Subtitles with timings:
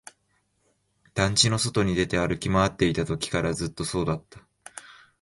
[1.13, 4.39] 団地の外に出て、歩き回っていたときからずっとそうだった